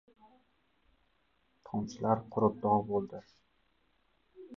Tomchilar 1.69 2.23
qurib 2.37 2.57
dog‘ 2.65 2.81
bo‘ldi. 2.89 3.21